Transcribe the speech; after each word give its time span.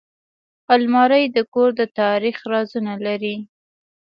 الماري 0.73 1.23
د 1.35 1.37
کور 1.53 1.69
د 1.79 1.81
تاریخ 1.99 2.37
رازونه 2.51 2.93
لري 3.05 3.35